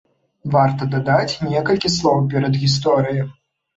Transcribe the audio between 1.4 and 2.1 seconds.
некалькі